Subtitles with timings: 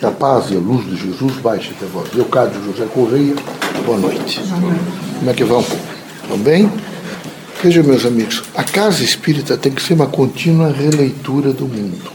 [0.00, 2.10] Que a paz e a luz de Jesus baixe até vós.
[2.14, 3.34] Leocádio José Correia,
[3.84, 4.40] boa noite.
[5.18, 5.60] Como é que vão?
[6.22, 6.72] Estão bem?
[7.62, 12.10] Vejam, meus amigos, a casa espírita tem que ser uma contínua releitura do mundo.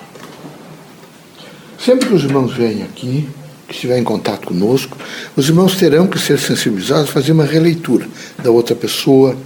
[1.77, 3.29] Sempre que os irmãos vêm aqui,
[3.67, 4.97] que estiver em contato conosco,
[5.35, 8.07] os irmãos terão que ser sensibilizados a fazer uma releitura
[8.41, 9.37] da outra pessoa,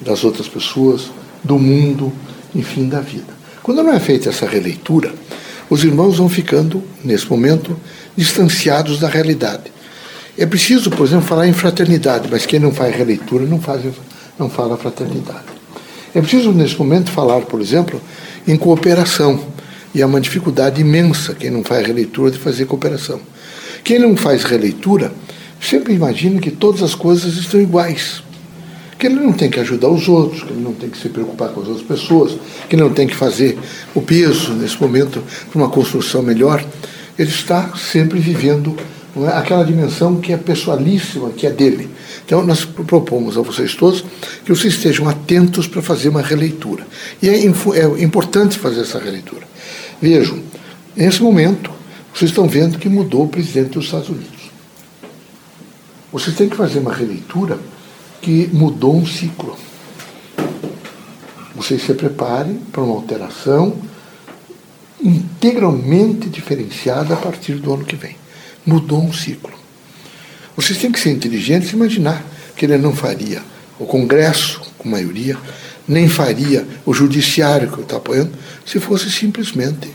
[0.00, 1.10] das outras pessoas,
[1.42, 2.12] do mundo,
[2.54, 3.34] enfim, da vida.
[3.64, 5.12] Quando não é feita essa releitura,
[5.70, 7.78] os irmãos vão ficando, nesse momento,
[8.16, 9.72] distanciados da realidade.
[10.36, 13.82] É preciso, por exemplo, falar em fraternidade, mas quem não faz releitura não, faz,
[14.36, 15.44] não fala fraternidade.
[16.12, 18.00] É preciso, nesse momento, falar, por exemplo,
[18.48, 19.40] em cooperação.
[19.94, 23.20] E é uma dificuldade imensa quem não faz releitura de fazer cooperação.
[23.84, 25.12] Quem não faz releitura
[25.60, 28.22] sempre imagina que todas as coisas estão iguais
[29.00, 31.48] que ele não tem que ajudar os outros, que ele não tem que se preocupar
[31.48, 32.36] com as outras pessoas,
[32.68, 33.58] que ele não tem que fazer
[33.94, 36.62] o peso nesse momento para uma construção melhor.
[37.18, 38.76] Ele está sempre vivendo
[39.16, 41.88] é, aquela dimensão que é pessoalíssima, que é dele.
[42.26, 44.04] Então, nós propomos a vocês todos
[44.44, 46.86] que vocês estejam atentos para fazer uma releitura.
[47.22, 49.48] E é, é importante fazer essa releitura.
[50.00, 50.40] Vejam,
[50.94, 51.70] nesse momento,
[52.14, 54.50] vocês estão vendo que mudou o presidente dos Estados Unidos.
[56.12, 57.58] Vocês têm que fazer uma releitura
[58.20, 59.56] que mudou um ciclo.
[61.54, 63.76] Vocês se preparem para uma alteração
[65.02, 68.16] integralmente diferenciada a partir do ano que vem.
[68.64, 69.52] Mudou um ciclo.
[70.54, 73.42] Vocês têm que ser inteligentes e imaginar que ele não faria
[73.78, 75.36] o Congresso, com maioria,
[75.88, 78.32] nem faria o Judiciário, que eu estou apoiando,
[78.66, 79.90] se fosse simplesmente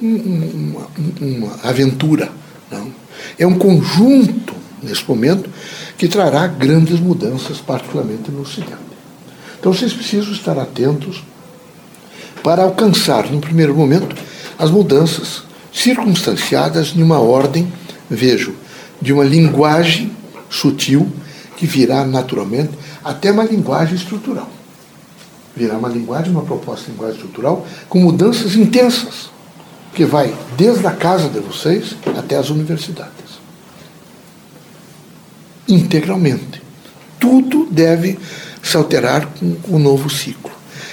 [0.00, 0.86] uma,
[1.20, 2.30] uma aventura.
[2.70, 2.92] Não.
[3.38, 4.51] É um conjunto,
[4.82, 5.48] nesse momento,
[5.96, 8.92] que trará grandes mudanças, particularmente no Ocidente.
[9.58, 11.22] Então vocês precisam estar atentos
[12.42, 14.16] para alcançar, no primeiro momento,
[14.58, 17.72] as mudanças circunstanciadas em uma ordem,
[18.10, 18.54] vejo,
[19.00, 20.10] de uma linguagem
[20.50, 21.10] sutil
[21.56, 22.72] que virá naturalmente
[23.04, 24.50] até uma linguagem estrutural.
[25.54, 29.30] Virá uma linguagem, uma proposta de linguagem estrutural com mudanças intensas,
[29.94, 33.31] que vai desde a casa de vocês até as universidades
[35.72, 36.62] integralmente.
[37.18, 38.18] Tudo deve
[38.62, 40.50] se alterar com o novo ciclo.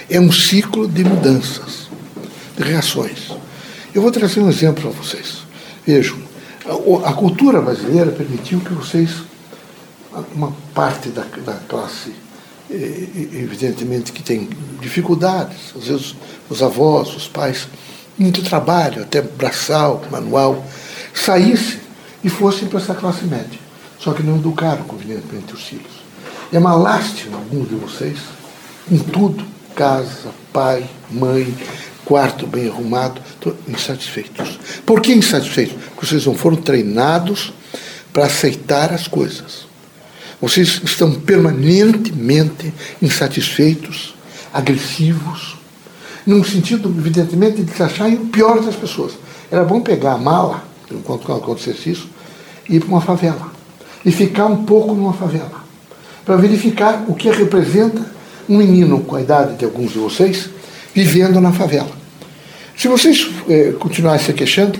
[0.09, 1.87] É um ciclo de mudanças,
[2.57, 3.31] de reações.
[3.93, 5.39] Eu vou trazer um exemplo para vocês.
[5.85, 6.17] Vejam,
[6.65, 9.11] a, a cultura brasileira permitiu que vocês,
[10.33, 12.13] uma parte da, da classe,
[12.69, 14.47] evidentemente que tem
[14.79, 16.15] dificuldades, às vezes
[16.49, 17.67] os avós, os pais,
[18.17, 20.65] muito trabalho, até braçal, manual,
[21.13, 21.79] saísse
[22.23, 23.68] e fossem para essa classe média
[23.99, 25.99] só que não educaram convenientemente os filhos.
[26.51, 28.17] É uma lástima, alguns de vocês,
[28.89, 29.45] em tudo,
[29.75, 31.53] casa, pai, mãe,
[32.05, 33.21] quarto bem arrumado,
[33.67, 34.57] insatisfeitos.
[34.85, 35.75] Por que insatisfeitos?
[35.93, 37.53] Porque vocês não foram treinados
[38.11, 39.67] para aceitar as coisas.
[40.41, 44.15] Vocês estão permanentemente insatisfeitos,
[44.53, 45.57] agressivos,
[46.25, 49.13] num sentido, evidentemente, de se acharem o pior das pessoas.
[49.51, 52.09] Era bom pegar a mala, enquanto acontecesse isso,
[52.67, 53.48] e ir para uma favela
[54.05, 55.63] e ficar um pouco numa favela,
[56.25, 58.01] para verificar o que representa
[58.47, 60.49] um menino com a idade de alguns de vocês
[60.93, 61.91] vivendo na favela.
[62.75, 64.79] Se vocês eh, continuarem se queixando,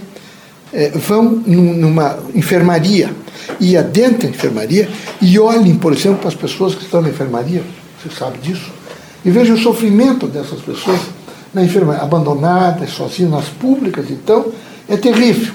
[0.74, 3.14] eh, vão numa enfermaria
[3.60, 4.90] e adentrem a enfermaria
[5.22, 7.64] e olhem, por exemplo, para as pessoas que estão na enfermaria,
[8.02, 8.72] você sabe disso,
[9.24, 11.02] e vejam o sofrimento dessas pessoas
[11.54, 14.52] na enfermaria, abandonadas, sozinhas, nas públicas, então,
[14.88, 15.54] é terrível.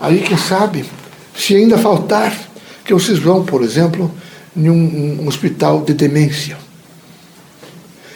[0.00, 0.84] Aí, quem sabe,
[1.36, 2.32] se ainda faltar
[2.88, 4.10] que vocês vão, por exemplo,
[4.56, 6.56] em um, um hospital de demência.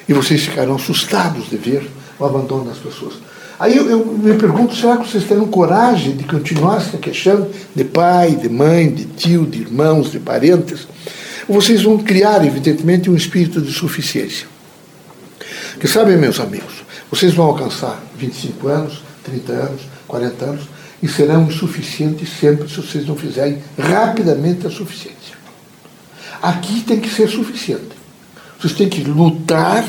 [0.09, 3.17] E vocês ficarão assustados de ver o abandono das pessoas.
[3.59, 7.85] Aí eu, eu, me pergunto, será que vocês terão coragem de continuar se queixando de
[7.85, 10.89] pai, de mãe, de tio, de irmãos, de parentes?
[11.47, 14.47] Vocês vão criar, evidentemente, um espírito de suficiência?
[15.79, 20.63] Que sabem, meus amigos, vocês vão alcançar 25 anos, 30 anos, 40 anos,
[21.03, 25.37] e serão insuficientes sempre se vocês não fizerem rapidamente a suficiência.
[26.41, 28.03] Aqui tem que ser suficiente.
[28.59, 29.85] Vocês têm que lutar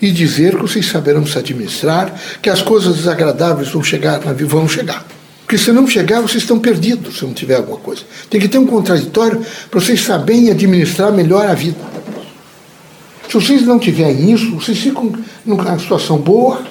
[0.00, 5.06] e dizer que vocês saberão se administrar, que as coisas desagradáveis vão chegar, vão chegar.
[5.40, 8.02] Porque se não chegar, vocês estão perdidos se não tiver alguma coisa.
[8.28, 11.78] Tem que ter um contraditório para vocês saberem administrar melhor a vida.
[13.26, 15.12] Se vocês não tiverem isso, vocês ficam
[15.44, 16.62] numa situação boa,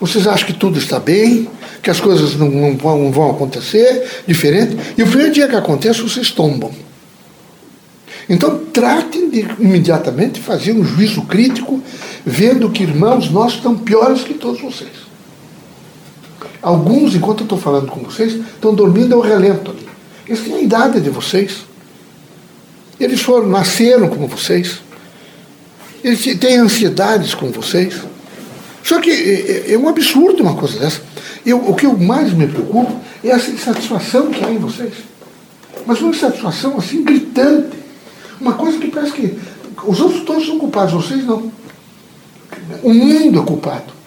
[0.00, 1.48] vocês acham que tudo está bem,
[1.82, 5.54] que as coisas não, não, vão, não vão acontecer diferente, e o primeiro dia que
[5.54, 6.72] acontece, vocês tombam.
[8.28, 11.82] Então, tratem de imediatamente fazer um juízo crítico,
[12.24, 15.10] vendo que irmãos nossos estão piores que todos vocês.
[16.62, 19.88] Alguns, enquanto eu estou falando com vocês, estão dormindo ao relento ali.
[20.26, 21.64] Eles têm a idade de vocês.
[22.98, 24.80] Eles foram, nasceram como vocês.
[26.04, 27.94] Eles têm ansiedades como vocês.
[28.82, 31.02] Só que é, é, é um absurdo uma coisa dessa.
[31.44, 34.94] Eu, o que eu mais me preocupo é essa insatisfação que há em vocês.
[35.86, 37.78] Mas uma insatisfação assim gritante.
[38.40, 39.38] Uma coisa que parece que
[39.86, 41.50] os outros todos são culpados, vocês não.
[42.82, 44.00] O mundo é culpado.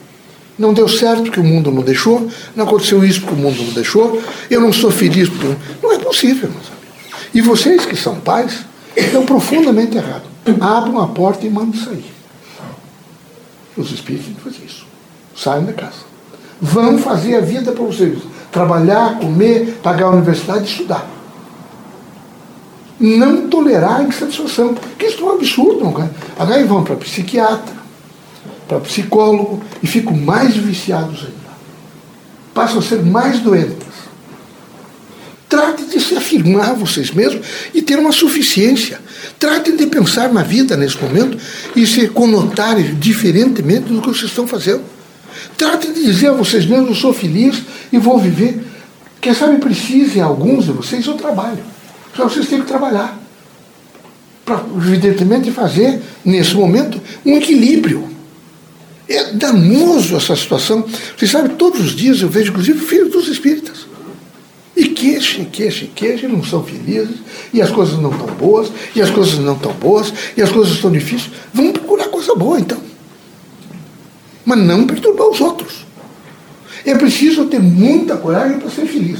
[0.58, 3.74] Não deu certo porque o mundo não deixou, não aconteceu isso porque o mundo não
[3.74, 5.56] deixou, eu não sou feliz porque.
[5.82, 6.84] Não é possível, meus amigos.
[7.34, 8.60] E vocês que são pais
[8.96, 10.30] estão profundamente errados.
[10.62, 12.06] Abram a porta e mandem sair.
[13.78, 14.86] Os espíritos fazem isso.
[15.36, 16.14] Saiam da casa.
[16.62, 18.20] Vão fazer a vida para vocês.
[18.52, 21.08] Trabalhar, comer, pagar a universidade estudar.
[23.00, 24.74] Não tolerar a insatisfação.
[24.74, 25.84] Porque isso é um absurdo.
[25.84, 26.10] Não é?
[26.38, 27.76] Agora vão para psiquiatra,
[28.68, 31.54] para psicólogo e ficam mais viciados ainda.
[32.54, 33.93] Passam a ser mais doentes.
[36.44, 39.00] Afirmar vocês mesmos e ter uma suficiência.
[39.40, 41.38] Tratem de pensar na vida nesse momento
[41.74, 44.82] e se conotarem diferentemente do que vocês estão fazendo.
[45.58, 47.62] Tratem de dizer a vocês mesmos: eu sou feliz
[47.92, 48.62] e vou viver.
[49.22, 51.64] Quem sabe precisem alguns de vocês o trabalho.
[52.16, 53.18] Só vocês têm que trabalhar.
[54.44, 58.10] Para, evidentemente, fazer, nesse momento, um equilíbrio.
[59.08, 60.86] É danoso essa situação.
[61.18, 63.83] Vocês sabem, todos os dias eu vejo, inclusive, filhos dos espíritas.
[65.04, 67.18] E queixam, queixam, queixam, não são felizes,
[67.54, 70.74] e as coisas não estão boas, e as coisas não estão boas, e as coisas
[70.74, 71.30] estão difíceis.
[71.54, 72.78] Vamos procurar coisa boa, então.
[74.46, 75.86] Mas não perturbar os outros.
[76.86, 79.20] É preciso ter muita coragem para ser feliz.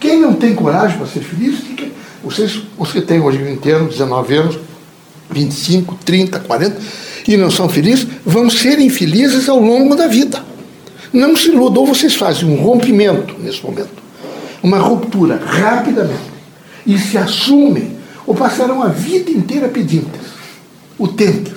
[0.00, 1.86] Quem não tem coragem para ser feliz, fica.
[2.22, 4.58] Vocês, os que têm hoje 20 anos, 19 anos,
[5.30, 6.80] 25, 30, 40,
[7.28, 10.42] e não são felizes, vão ser infelizes ao longo da vida.
[11.12, 14.03] Não se iludam, vocês fazem um rompimento nesse momento,
[14.64, 16.32] uma ruptura rapidamente,
[16.86, 20.22] e se assumem, ou passarão a vida inteira pedintes,
[20.98, 21.52] utentes,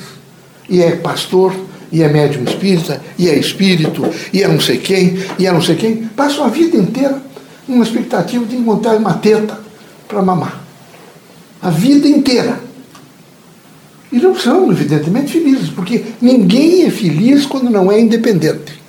[0.70, 1.56] e é pastor,
[1.90, 5.62] e é médium espírita, e é espírito, e é não sei quem, e é não
[5.62, 7.24] sei quem, passam a vida inteira
[7.66, 9.58] numa expectativa de encontrar uma teta
[10.06, 10.62] para mamar.
[11.62, 12.60] A vida inteira.
[14.12, 18.82] E não são, evidentemente, felizes, porque ninguém é feliz quando não é independente.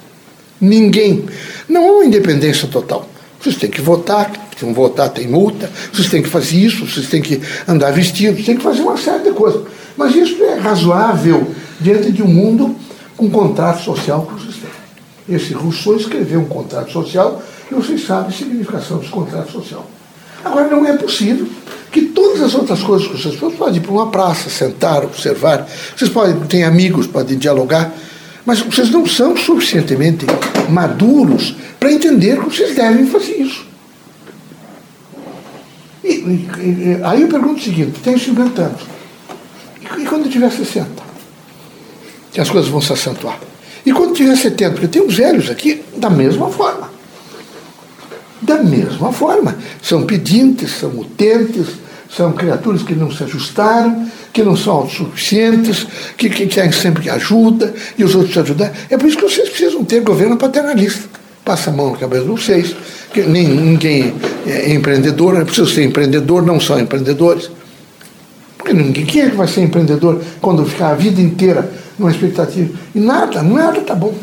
[0.60, 1.24] Ninguém.
[1.68, 3.08] Não há uma independência total.
[3.40, 7.08] Vocês têm que votar, se não votar tem multa, vocês têm que fazer isso, vocês
[7.08, 9.62] têm que andar vestidos, têm que fazer uma série de coisas.
[9.96, 12.74] Mas isso é razoável diante de um mundo
[13.16, 15.36] com contrato social que vocês têm.
[15.36, 19.88] Esse Rousseau escreveu um contrato social e vocês sabem a significação desse contrato social.
[20.44, 21.46] Agora, não é possível
[21.90, 26.10] que todas as outras coisas que vocês podem ir para uma praça, sentar, observar, vocês
[26.10, 27.92] podem ter amigos, podem dialogar,
[28.48, 30.24] mas vocês não são suficientemente
[30.70, 33.66] maduros para entender que vocês devem fazer isso.
[36.02, 38.80] E, e, aí eu pergunto o seguinte: tenho 50 anos.
[39.82, 40.88] E, e quando eu tiver 60?
[42.32, 43.38] Que as coisas vão se acentuar.
[43.84, 44.70] E quando tiver 70?
[44.70, 46.90] Porque tem os velhos aqui da mesma forma.
[48.40, 51.66] Da mesma forma, são pedintes, são utentes,
[52.08, 57.74] são criaturas que não se ajustaram, que não são autossuficientes, que, que querem sempre ajuda
[57.96, 58.72] e os outros ajudar.
[58.88, 61.08] É por isso que vocês precisam ter governo paternalista.
[61.44, 62.76] Passa a mão na cabeça de vocês,
[63.12, 64.14] que nem, ninguém
[64.46, 67.50] é empreendedor, é preciso ser empreendedor, não são empreendedores.
[68.56, 72.70] Porque ninguém, quem é que vai ser empreendedor quando ficar a vida inteira numa expectativa?
[72.94, 74.14] E nada, nada está bom.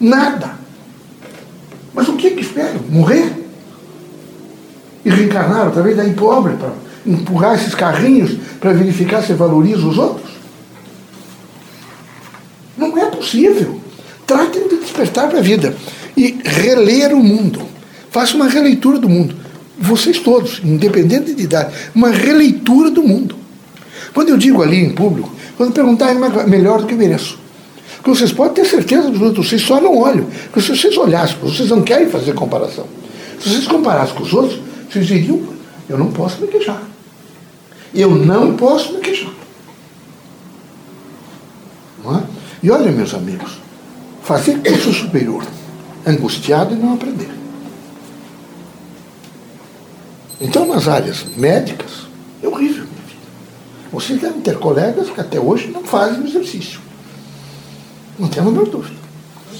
[0.00, 0.52] Nada.
[1.94, 2.74] Mas o que é que espera?
[2.90, 3.44] Morrer?
[5.04, 6.72] e reencarnar através da pobre para
[7.06, 10.30] empurrar esses carrinhos para verificar se valoriza os outros?
[12.76, 13.80] Não é possível.
[14.26, 15.76] Tratem de despertar para a vida
[16.16, 17.62] e reler o mundo.
[18.10, 19.34] Faça uma releitura do mundo.
[19.78, 23.36] Vocês todos, independente de idade, uma releitura do mundo.
[24.12, 27.38] Quando eu digo ali em público, quando perguntarem melhor do que eu mereço.
[27.96, 30.26] Porque vocês podem ter certeza absoluta, vocês só não olham.
[30.44, 32.86] Porque se vocês olhassem, vocês não querem fazer comparação.
[33.40, 35.42] Se vocês comparassem com os outros, vocês diriam,
[35.88, 36.93] eu não posso me queixar.
[37.94, 39.32] Eu não posso me queixar.
[42.06, 42.22] É?
[42.62, 43.58] E olha, meus amigos,
[44.22, 45.44] fazer curso superior
[46.06, 47.30] angustiado e não aprender.
[50.40, 52.06] Então, nas áreas médicas,
[52.42, 53.20] é horrível, minha vida.
[53.90, 56.80] Vocês devem ter colegas que até hoje não fazem exercício.
[58.18, 58.96] Não tem a menor dúvida.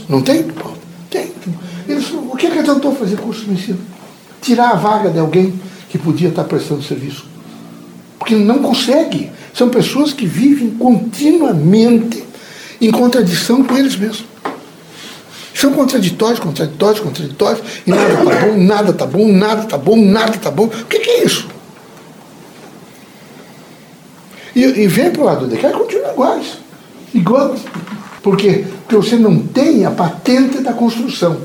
[0.08, 0.44] Não tem?
[1.08, 1.32] Tem.
[1.88, 3.78] Eles, o que é que tentou fazer curso de medicina?
[4.44, 7.26] tirar a vaga de alguém que podia estar prestando serviço.
[8.24, 9.30] Porque não consegue.
[9.52, 12.24] São pessoas que vivem continuamente
[12.80, 14.24] em contradição com eles mesmos.
[15.54, 20.36] São contraditórios, contraditórios, contraditórios, e nada está bom, nada está bom, nada está bom, nada
[20.36, 20.64] está bom.
[20.64, 21.46] O que, que, é isso?
[24.56, 26.58] E, e vem para o lado de cá e continua iguais.
[27.12, 27.54] Igual.
[28.22, 28.64] Por quê?
[28.88, 31.42] Porque você não tem a patente da construção.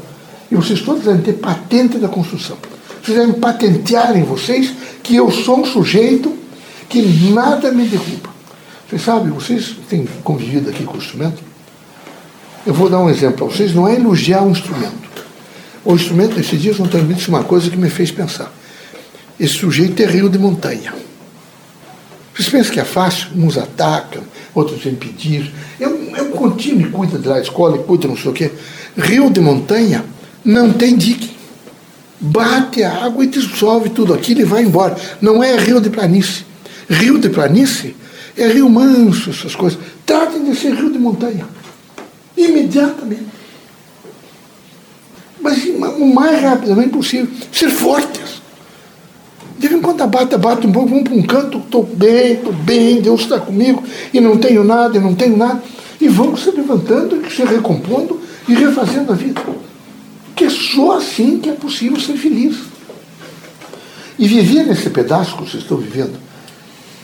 [0.49, 2.57] E vocês todos devem ter patente da construção.
[3.03, 4.71] Vocês devem patentear em vocês
[5.03, 6.38] que eu sou um sujeito
[6.89, 8.29] que nada me derruba.
[8.89, 11.43] Vocês sabem, vocês têm convivido aqui com o instrumento.
[12.65, 15.09] Eu vou dar um exemplo para vocês, não é elogiar um instrumento.
[15.85, 18.51] O instrumento, esses dias, não tenho dito uma coisa que me fez pensar.
[19.39, 20.93] Esse sujeito é rio de montanha.
[22.33, 23.27] Vocês pensam que é fácil?
[23.35, 24.23] Uns atacam,
[24.55, 25.53] outros impedir.
[25.79, 28.51] É um, é um e cuida lá, escola e cuida não sei o quê.
[28.97, 30.03] Rio de montanha
[30.43, 31.37] não tem dique.
[32.19, 34.97] Bate a água e dissolve tudo aquilo e vai embora.
[35.21, 36.48] Não é rio de planície.
[36.89, 37.95] Rio de planície
[38.35, 39.79] é rio manso, essas coisas.
[40.05, 41.45] Tratem de ser rio de montanha.
[42.35, 43.27] Imediatamente.
[45.41, 47.27] Mas o mais rapidamente possível.
[47.51, 48.39] Ser fortes.
[49.57, 52.53] De vez em quando bate, bate um pouco, vamos para um canto, estou bem, estou
[52.53, 55.61] bem, Deus está comigo, e não tenho nada, e não tenho nada.
[55.99, 59.41] E vamos se levantando, se recompondo e refazendo a vida.
[60.33, 62.55] Que é só assim que é possível ser feliz.
[64.17, 66.17] E viver nesse pedaço que vocês estão vivendo,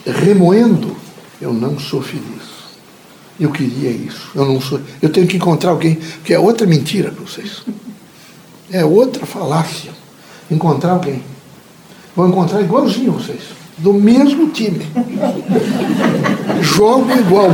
[0.06, 0.96] remoendo,
[1.42, 2.56] eu não sou feliz.
[3.40, 4.30] Eu queria isso.
[4.34, 4.80] Eu não sou.
[5.02, 7.64] Eu tenho que encontrar alguém, que é outra mentira para vocês.
[8.72, 9.92] É outra falácia.
[10.50, 11.22] Encontrar alguém.
[12.16, 13.42] Vou encontrar igualzinho vocês.
[13.78, 14.86] Do mesmo time.
[16.62, 17.50] Jogo igual.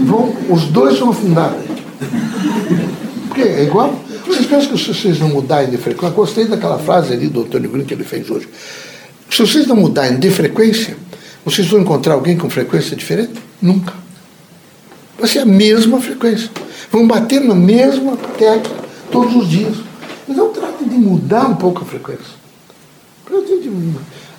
[0.00, 1.54] Vão, os dois vão afundar.
[3.28, 3.94] Porque é igual.
[4.26, 6.14] Vocês pensam que se vocês não mudarem de frequência.
[6.14, 8.48] Gostei daquela frase ali do Antônio Green que ele fez hoje.
[9.34, 10.96] Se vocês não mudarem de frequência,
[11.44, 13.32] vocês vão encontrar alguém com frequência diferente?
[13.60, 13.92] Nunca.
[15.18, 16.48] Vai ser a mesma frequência.
[16.88, 18.76] Vão bater na mesma tecla
[19.10, 19.76] todos os dias.
[20.28, 22.44] Então tratem de mudar um pouco a frequência.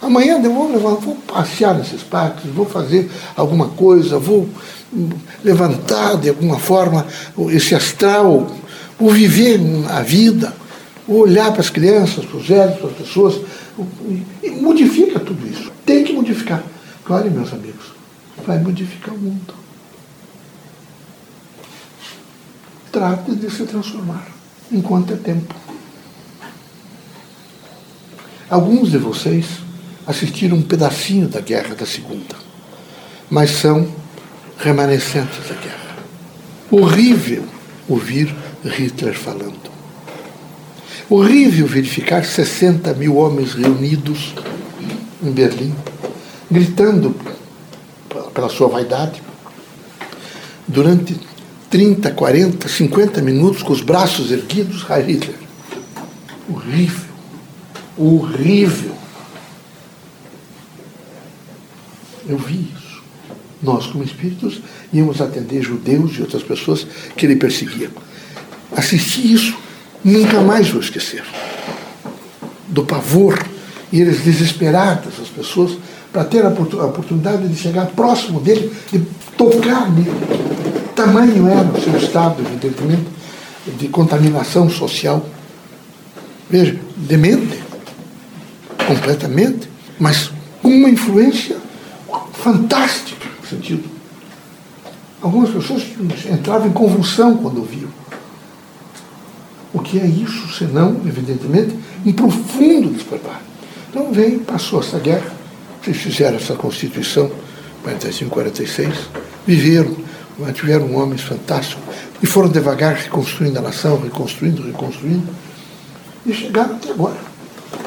[0.02, 4.48] Amanhã eu vou, levar, vou passear nesses parques, vou fazer alguma coisa, vou
[5.44, 7.06] levantar de alguma forma
[7.50, 8.50] esse astral,
[8.98, 9.60] vou viver
[9.90, 10.54] a vida,
[11.06, 13.42] vou olhar para as crianças, para os velhos, para as pessoas,
[14.44, 15.72] e modifica tudo isso.
[15.86, 16.63] Tem que modificar.
[17.10, 17.86] Olha, meus amigos,
[18.46, 19.53] vai modificar o mundo.
[22.91, 24.27] Trate de se transformar
[24.72, 25.53] enquanto é tempo.
[28.50, 29.46] Alguns de vocês
[30.08, 32.36] assistiram um pedacinho da guerra da segunda,
[33.29, 33.91] mas são
[34.58, 35.96] remanescentes da guerra.
[36.72, 37.46] Horrível
[37.88, 39.75] ouvir Hitler falando.
[41.10, 44.34] Horrível verificar 60 mil homens reunidos
[45.24, 45.74] em Berlim
[46.50, 47.16] gritando
[48.34, 49.22] pela sua vaidade,
[50.68, 51.20] durante
[51.70, 55.36] 30, 40, 50 minutos com os braços erguidos, Heil Hitler.
[56.50, 57.16] Horrível.
[57.98, 58.96] Horrível.
[62.28, 63.04] Eu vi isso.
[63.62, 64.62] Nós, como espíritos,
[64.94, 66.86] íamos atender judeus e outras pessoas
[67.16, 67.90] que ele perseguia.
[68.72, 69.58] Assisti isso,
[70.06, 71.24] nunca mais vou esquecer.
[72.68, 73.44] Do pavor,
[73.92, 75.78] e eles desesperados, as pessoas
[76.12, 79.00] para ter a oportunidade de chegar próximo dele, de
[79.38, 80.12] tocar nele.
[80.96, 83.06] Tamanho era o seu estado, evidentemente,
[83.78, 85.26] de contaminação social.
[86.50, 87.60] Veja, demente,
[88.88, 89.68] completamente,
[90.00, 90.32] mas
[90.62, 91.58] com uma influência
[92.34, 93.84] fantástica no sentido.
[95.22, 95.84] Algumas pessoas
[96.32, 97.90] entravam em convulsão quando ouviam.
[99.75, 103.41] O que é isso, senão, evidentemente, um profundo despertar.
[103.89, 105.29] Então veio, passou essa guerra,
[105.84, 107.29] vocês fizeram essa Constituição,
[107.84, 108.96] 45, 46,
[109.46, 109.98] viveram,
[110.53, 111.84] tiveram homens fantásticos
[112.24, 115.27] e foram devagar reconstruindo a nação, reconstruindo, reconstruindo,
[116.25, 117.17] e chegaram até agora.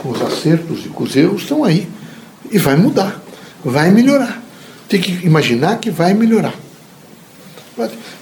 [0.03, 1.89] Com os acertos e com os erros estão aí.
[2.53, 3.19] E vai mudar,
[3.65, 4.43] vai melhorar.
[4.91, 6.55] Tem que imaginar que vai melhorar.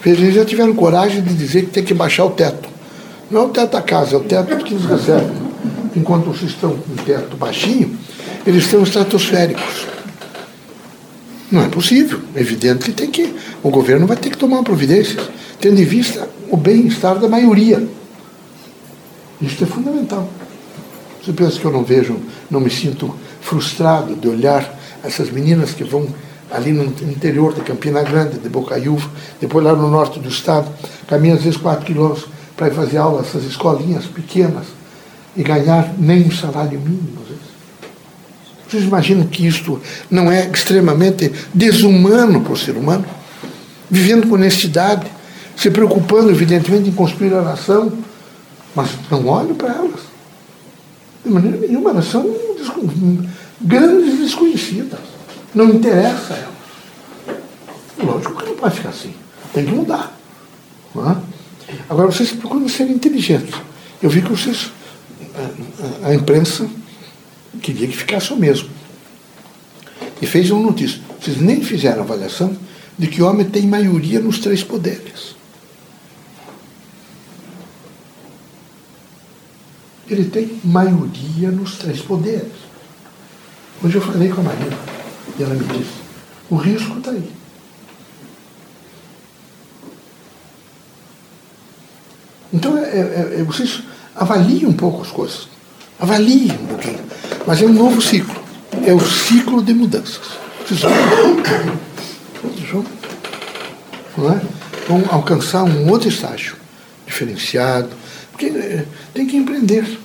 [0.04, 2.75] Eles já tiveram coragem de dizer que tem que baixar o teto.
[3.30, 5.34] Não é o teto da casa, é o teto que nos reserva.
[5.96, 7.98] Enquanto vocês estão com o teto baixinho,
[8.46, 9.86] eles estão estratosféricos.
[11.50, 12.20] Não é possível.
[12.34, 13.34] É evidente que tem que.
[13.62, 15.28] O governo vai ter que tomar providências,
[15.60, 17.86] tendo em vista o bem-estar da maioria.
[19.40, 20.28] Isso é fundamental.
[21.22, 22.16] Você pensa que eu não vejo,
[22.48, 26.06] não me sinto frustrado de olhar essas meninas que vão
[26.50, 30.70] ali no interior de Campina Grande, de Bocaiúva, depois lá no norte do estado,
[31.08, 34.66] caminham às vezes 4 quilômetros para fazer aula nessas escolinhas pequenas
[35.36, 37.16] e ganhar nem um salário mínimo.
[38.68, 43.04] Vocês imaginam que isto não é extremamente desumano para o ser humano?
[43.88, 45.06] Vivendo com honestidade,
[45.56, 47.92] se preocupando, evidentemente, em construir a nação,
[48.74, 50.00] mas não olham para elas.
[51.24, 52.28] De maneira nenhuma, elas são
[53.60, 54.98] grandes desconhecidas.
[55.54, 57.38] Não interessa a elas.
[58.02, 59.14] Lógico que não pode ficar assim.
[59.54, 60.12] Tem que mudar.
[60.96, 61.25] É?
[61.88, 63.54] Agora, vocês procuram ser inteligentes.
[64.02, 64.70] Eu vi que vocês,
[66.02, 66.68] a, a, imprensa,
[67.60, 68.68] queria que ficasse o mesmo.
[70.20, 71.00] E fez uma notícia.
[71.20, 72.56] Vocês nem fizeram avaliação
[72.98, 75.34] de que o homem tem maioria nos três poderes.
[80.08, 82.52] Ele tem maioria nos três poderes.
[83.82, 84.78] Hoje eu falei com a Marina
[85.38, 85.92] e ela me disse:
[86.48, 87.28] o risco está aí.
[92.52, 93.82] Então, é, é, é, vocês
[94.14, 95.48] avaliem um pouco as coisas.
[95.98, 97.00] Avaliem um pouquinho.
[97.46, 98.34] Mas é um novo ciclo.
[98.84, 100.20] É o ciclo de mudanças.
[100.66, 100.90] Vocês vão,
[104.16, 104.40] não é?
[104.88, 106.56] vão alcançar um outro estágio
[107.06, 107.90] diferenciado.
[108.32, 108.84] Porque é,
[109.14, 109.98] tem que empreender.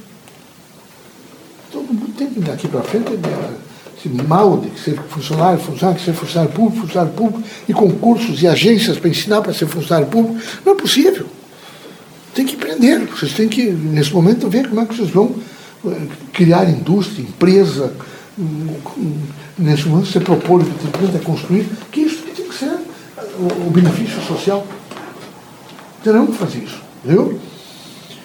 [1.71, 3.11] Todo mundo tem que daqui para frente
[3.97, 8.47] esse mal de ser funcionário, funcionário, que ser funcionário público, funcionário público, e concursos e
[8.47, 10.39] agências para ensinar para ser funcionário público.
[10.65, 11.27] Não é possível.
[12.33, 13.05] Tem que empreender.
[13.07, 15.35] Vocês têm que, nesse momento, ver como é que vocês vão
[15.85, 17.93] eh, criar indústria, empresa.
[19.57, 22.77] Nesse momento, você propõe que empresa é construir, que isso tem que ser
[23.37, 24.65] o, o benefício social.
[26.03, 26.81] Terão que fazer isso.
[27.03, 27.39] Viu?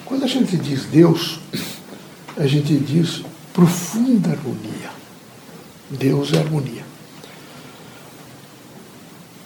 [0.05, 1.39] Quando a gente diz Deus,
[2.37, 3.23] a gente diz
[3.53, 4.89] profunda harmonia.
[5.89, 6.85] Deus é harmonia.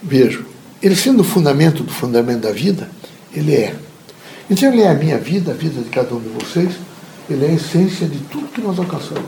[0.02, 0.44] Vejo,
[0.82, 2.88] ele sendo o fundamento do fundamento da vida,
[3.32, 3.76] ele é
[4.52, 6.74] então ele é a minha vida, a vida de cada um de vocês,
[7.30, 9.24] ele é a essência de tudo que nós alcançamos.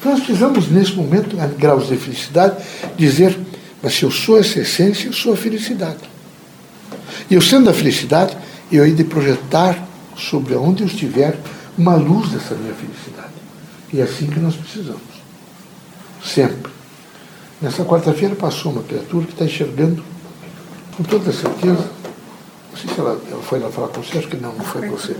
[0.00, 2.64] Então, nós precisamos, nesse momento, graus de felicidade,
[2.96, 3.38] dizer,
[3.82, 5.98] mas se eu sou essa essência, eu sou a felicidade.
[7.30, 8.34] E eu sendo a felicidade,
[8.72, 9.78] eu hei de projetar
[10.16, 11.36] sobre onde eu estiver
[11.76, 13.34] uma luz dessa minha felicidade.
[13.92, 15.02] E é assim que nós precisamos.
[16.24, 16.72] Sempre.
[17.60, 20.02] Nessa quarta-feira passou uma criatura que está enxergando,
[20.96, 21.90] com toda certeza,
[22.72, 24.88] não sei se ela, ela foi lá falar com você, acho que não, não foi
[24.88, 25.14] com você.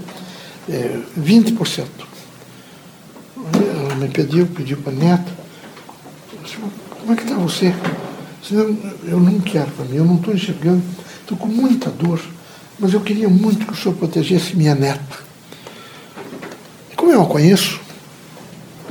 [0.71, 1.85] É, 20%.
[3.37, 5.33] Ela me pediu, pediu para a neta.
[6.43, 6.57] Disse,
[7.01, 7.75] como é que está você?
[8.41, 10.83] Disse, eu, não quero para mim, eu não estou enxergando,
[11.21, 12.21] estou com muita dor,
[12.79, 15.19] mas eu queria muito que o senhor protegesse minha neta.
[16.91, 17.81] E como eu a conheço,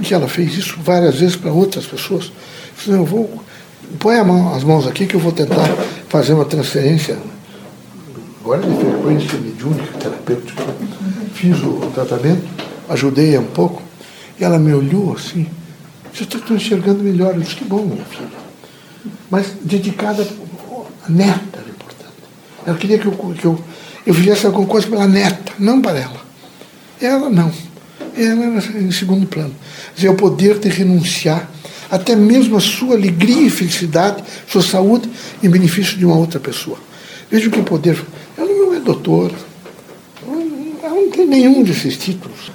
[0.04, 2.32] que ela fez isso várias vezes para outras pessoas,
[2.78, 3.43] disse, eu vou,
[3.97, 5.67] põe mão, as mãos aqui que eu vou tentar
[6.10, 7.17] fazer uma transferência
[8.41, 10.63] agora de frequência mediúnica, terapêutica.
[11.34, 12.43] Fiz o tratamento,
[12.89, 13.82] ajudei um pouco,
[14.39, 15.47] e ela me olhou assim,
[16.19, 17.36] eu estou enxergando melhor.
[17.36, 18.41] Eu disse, que bom, minha filha.
[19.30, 20.27] Mas dedicada
[21.06, 22.13] à neta era importante.
[22.65, 23.60] Ela queria que eu, que eu,
[24.06, 26.21] eu fizesse alguma coisa pela neta, não para ela.
[26.99, 27.51] Ela não.
[28.17, 29.54] Ela era em segundo plano.
[29.95, 31.49] Dizer, o poder de renunciar
[31.89, 35.10] até mesmo a sua alegria e felicidade, sua saúde,
[35.43, 36.77] em benefício de uma outra pessoa.
[37.30, 37.97] Veja o que o poder
[38.81, 39.31] doutor.
[40.83, 42.51] Ela não tem nenhum desses títulos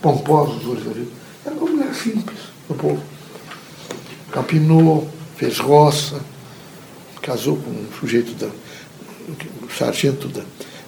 [0.00, 1.08] pomposos hoje.
[1.44, 3.02] Era uma mulher simples do povo.
[4.30, 6.20] Capinou, fez roça,
[7.22, 8.46] casou com um sujeito da.
[8.46, 10.42] Um sargento da.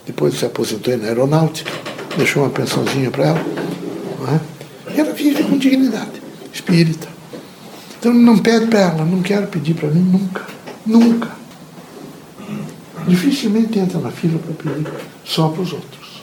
[0.07, 1.73] Depois se aposentou na aeronáutica,
[2.17, 3.41] deixou uma pensãozinha para ela.
[4.29, 4.95] É?
[4.95, 7.09] E ela vive com dignidade, espírita.
[7.99, 10.47] Então não pede para ela, não quero pedir para mim nunca.
[10.85, 11.46] Nunca
[13.07, 14.93] dificilmente entra na fila para pedir
[15.25, 16.23] só para os outros.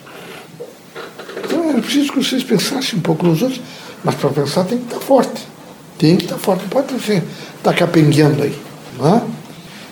[1.43, 3.61] Então era preciso que vocês pensassem um pouco nos outros,
[4.03, 5.47] mas para pensar tem que estar forte.
[5.97, 8.57] Tem que estar forte, não pode estar capengueando aí.
[8.97, 9.21] Não é?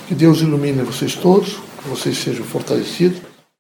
[0.08, 3.31] Que Deus ilumine vocês todos, que vocês sejam fortalecidos.